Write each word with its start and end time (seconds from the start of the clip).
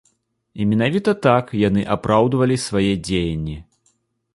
І 0.61 0.65
менавіта 0.69 1.11
так 1.27 1.53
яны 1.67 1.85
апраўдвалі 1.97 2.61
свае 2.67 2.91
дзеянні. 3.11 3.57